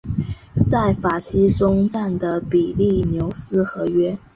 [0.67, 4.17] 在法西终战的比利牛斯和约。